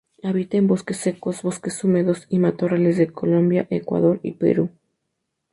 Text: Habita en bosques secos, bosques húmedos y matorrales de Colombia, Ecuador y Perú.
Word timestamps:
Habita 0.23 0.57
en 0.57 0.65
bosques 0.65 0.97
secos, 0.97 1.43
bosques 1.43 1.83
húmedos 1.83 2.25
y 2.27 2.39
matorrales 2.39 2.97
de 2.97 3.11
Colombia, 3.13 3.67
Ecuador 3.69 4.19
y 4.23 4.31
Perú. 4.31 4.71